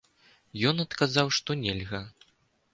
[0.69, 2.05] Ён адказаў, што нельга.